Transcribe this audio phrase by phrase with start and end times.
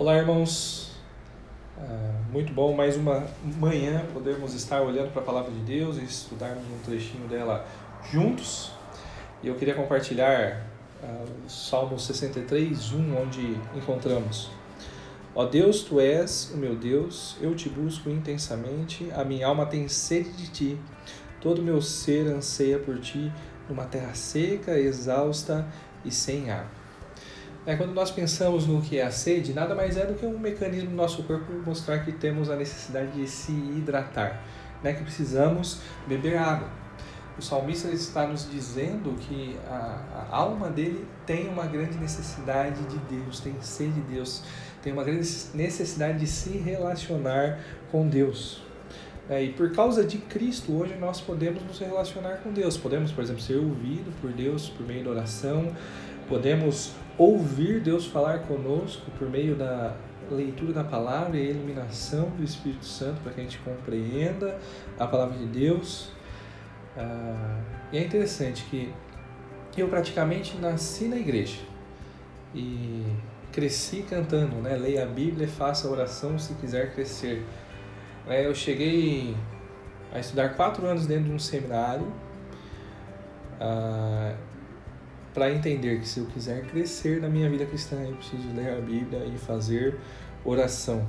[0.00, 0.92] Olá, irmãos.
[1.76, 3.22] Ah, muito bom mais uma
[3.58, 7.66] manhã podermos estar olhando para a palavra de Deus e estudarmos um trechinho dela
[8.10, 8.72] juntos.
[9.42, 10.66] E eu queria compartilhar
[11.02, 14.50] ah, o Salmo 63, 1, onde encontramos:
[15.34, 19.86] Ó Deus, tu és o meu Deus, eu te busco intensamente, a minha alma tem
[19.86, 20.80] sede de ti,
[21.42, 23.30] todo o meu ser anseia por ti,
[23.68, 25.68] numa terra seca, exausta
[26.06, 26.79] e sem água.
[27.66, 30.38] É, quando nós pensamos no que é a sede, nada mais é do que um
[30.38, 34.42] mecanismo do nosso corpo mostrar que temos a necessidade de se hidratar,
[34.82, 34.94] né?
[34.94, 36.68] que precisamos beber água.
[37.38, 42.98] O salmista está nos dizendo que a, a alma dele tem uma grande necessidade de
[43.14, 44.42] Deus, tem sede de Deus,
[44.82, 48.62] tem uma grande necessidade de se relacionar com Deus.
[49.28, 52.76] É, e por causa de Cristo, hoje nós podemos nos relacionar com Deus.
[52.76, 55.72] Podemos, por exemplo, ser ouvido por Deus por meio da oração,
[56.30, 59.96] podemos ouvir Deus falar conosco por meio da
[60.30, 64.56] leitura da palavra e a iluminação do Espírito Santo para que a gente compreenda
[64.96, 66.12] a palavra de Deus.
[66.96, 67.60] Ah,
[67.92, 68.94] e é interessante que
[69.76, 71.58] eu praticamente nasci na igreja
[72.54, 73.04] e
[73.52, 74.76] cresci cantando, né?
[74.76, 77.44] Leia a Bíblia e faça a oração se quiser crescer.
[78.28, 79.34] É, eu cheguei
[80.12, 82.06] a estudar quatro anos dentro de um seminário.
[83.60, 84.34] Ah,
[85.32, 88.80] para entender que se eu quiser crescer na minha vida cristã, eu preciso ler a
[88.80, 89.98] Bíblia e fazer
[90.44, 91.06] oração.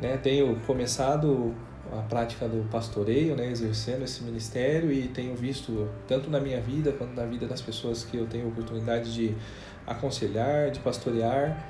[0.00, 0.16] Né?
[0.16, 1.54] Tenho começado
[1.92, 3.50] a prática do pastoreio, né?
[3.50, 8.04] exercendo esse ministério e tenho visto, tanto na minha vida quanto na vida das pessoas
[8.04, 9.36] que eu tenho oportunidade de
[9.86, 11.64] aconselhar, de pastorear,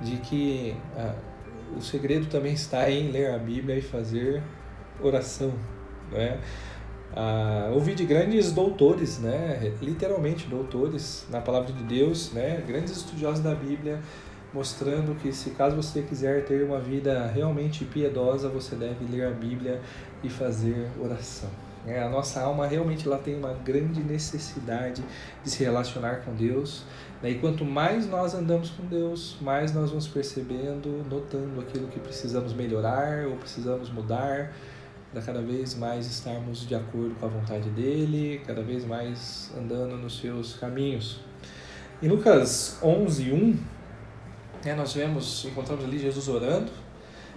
[0.00, 1.14] de que ah,
[1.76, 4.42] o segredo também está em ler a Bíblia e fazer
[5.00, 5.52] oração.
[6.10, 6.40] Né?
[7.14, 13.40] Ah, ouvi de grandes doutores, né, literalmente doutores na palavra de Deus, né, grandes estudiosos
[13.40, 14.00] da Bíblia,
[14.52, 19.30] mostrando que se caso você quiser ter uma vida realmente piedosa, você deve ler a
[19.30, 19.80] Bíblia
[20.22, 21.50] e fazer oração.
[21.86, 25.02] É, a nossa alma realmente ela tem uma grande necessidade
[25.42, 26.84] de se relacionar com Deus.
[27.20, 27.30] Né?
[27.30, 32.52] E quanto mais nós andamos com Deus, mais nós vamos percebendo, notando aquilo que precisamos
[32.52, 34.52] melhorar ou precisamos mudar
[35.12, 39.96] para cada vez mais estarmos de acordo com a vontade dele, cada vez mais andando
[39.98, 41.20] nos seus caminhos.
[42.02, 43.58] Em Lucas 11, 1,
[44.64, 46.72] né, nós vemos, encontramos ali Jesus orando,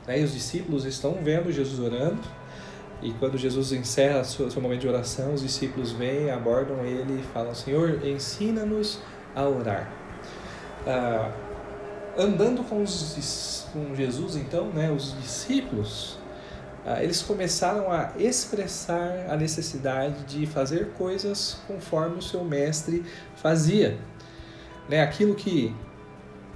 [0.08, 2.22] né, e os discípulos estão vendo Jesus orando,
[3.02, 7.24] e quando Jesus encerra seu, seu momento de oração, os discípulos vêm, abordam ele e
[7.34, 9.00] falam: Senhor, ensina-nos
[9.36, 9.92] a orar.
[10.88, 11.30] Ah,
[12.18, 16.18] andando com, os, com Jesus, então, né, os discípulos
[17.02, 23.04] eles começaram a expressar a necessidade de fazer coisas conforme o seu mestre
[23.36, 23.98] fazia.
[24.88, 25.02] Né?
[25.02, 25.76] Aquilo que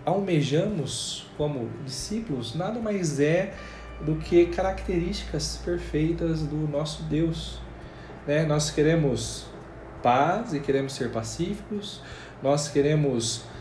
[0.06, 3.53] almejamos como discípulos nada mais é
[4.01, 7.59] do que características perfeitas do nosso Deus.
[8.28, 8.46] Né?
[8.46, 9.46] Nós queremos
[10.03, 12.01] paz e queremos ser pacíficos,
[12.41, 13.59] nós queremos ah,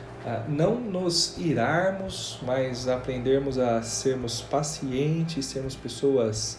[0.49, 6.59] não nos irarmos, mas aprendermos a sermos pacientes, sermos pessoas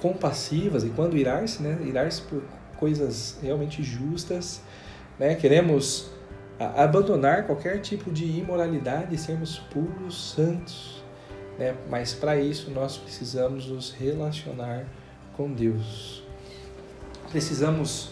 [0.00, 0.84] compassivas.
[0.84, 2.42] E quando irar-se, né, irar-se por
[2.76, 4.62] coisas realmente justas,
[5.18, 6.10] né, queremos
[6.58, 11.02] abandonar qualquer tipo de imoralidade e sermos puros, santos,
[11.58, 14.86] né, mas para isso nós precisamos nos relacionar
[15.36, 16.22] com Deus.
[17.30, 18.10] Precisamos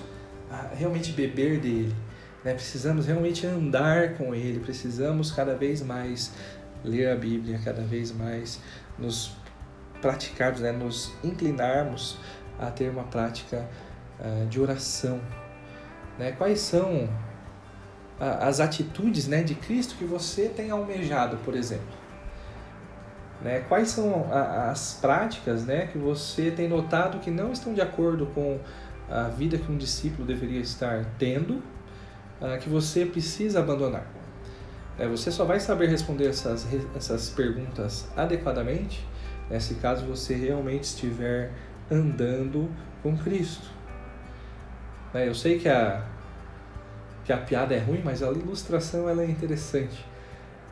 [0.50, 1.94] ah, realmente beber dele,
[2.46, 2.54] né?
[2.54, 6.32] Precisamos realmente andar com Ele, precisamos cada vez mais
[6.84, 8.60] ler a Bíblia, cada vez mais
[8.96, 9.36] nos
[10.00, 10.70] praticarmos, né?
[10.70, 12.16] nos inclinarmos
[12.60, 13.68] a ter uma prática
[14.20, 15.20] uh, de oração.
[16.16, 16.30] Né?
[16.38, 17.08] Quais são
[18.18, 21.96] as atitudes né, de Cristo que você tem almejado, por exemplo?
[23.42, 23.64] Né?
[23.68, 28.60] Quais são as práticas né, que você tem notado que não estão de acordo com
[29.10, 31.60] a vida que um discípulo deveria estar tendo
[32.41, 34.06] uh, que você precisa abandonar.
[34.98, 39.06] É, você só vai saber responder essas, essas perguntas adequadamente
[39.50, 41.53] né, se caso você realmente estiver
[41.91, 42.71] andando
[43.03, 43.68] com Cristo.
[45.15, 46.04] É, eu sei que a,
[47.24, 50.04] que a piada é ruim, mas a ilustração ela é interessante.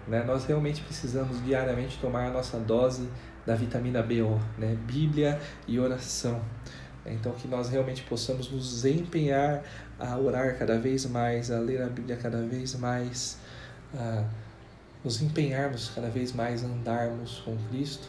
[0.08, 0.22] Né?
[0.24, 3.08] Nós realmente precisamos diariamente tomar a nossa dose
[3.46, 4.76] da vitamina BO, né?
[4.86, 5.38] Bíblia
[5.68, 6.40] e oração.
[7.06, 9.62] Então, que nós realmente possamos nos empenhar
[9.98, 13.38] a orar cada vez mais, a ler a Bíblia cada vez mais,
[13.94, 14.24] a
[15.04, 18.08] nos empenharmos cada vez mais a andarmos com Cristo,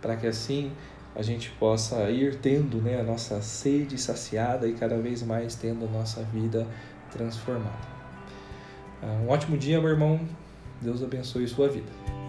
[0.00, 0.70] para que assim
[1.16, 5.86] a gente possa ir tendo né, a nossa sede saciada e cada vez mais tendo
[5.86, 6.66] a nossa vida
[7.10, 7.94] transformada.
[9.22, 10.20] Um ótimo dia, meu irmão.
[10.80, 12.23] Deus abençoe sua vida.